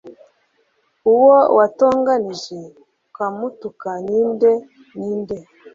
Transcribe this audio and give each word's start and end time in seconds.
uwo 1.13 1.35
watonganije 1.57 2.59
ukamutuka 3.07 3.89
ni 4.07 4.19
nde 4.31 4.51
ni 4.97 5.11
nde 5.19 5.37